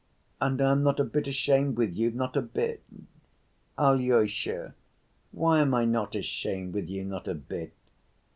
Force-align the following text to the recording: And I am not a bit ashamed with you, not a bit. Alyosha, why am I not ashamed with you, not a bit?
And 0.41 0.59
I 0.63 0.71
am 0.71 0.81
not 0.81 0.99
a 0.99 1.03
bit 1.03 1.27
ashamed 1.27 1.77
with 1.77 1.95
you, 1.95 2.09
not 2.09 2.35
a 2.35 2.41
bit. 2.41 2.81
Alyosha, 3.77 4.73
why 5.31 5.59
am 5.59 5.75
I 5.75 5.85
not 5.85 6.15
ashamed 6.15 6.73
with 6.73 6.89
you, 6.89 7.05
not 7.05 7.27
a 7.27 7.35
bit? 7.35 7.71